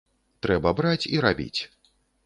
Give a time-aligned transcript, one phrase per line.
[0.45, 1.61] Трэба браць і рабіць.